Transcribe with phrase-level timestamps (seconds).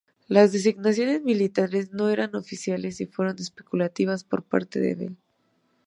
[0.27, 5.17] Las designaciones militares no eran oficiales y fueron especulativas por parte de Bell.